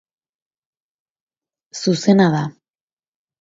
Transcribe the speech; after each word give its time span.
Zuzena 1.81 2.27
da. 2.37 2.43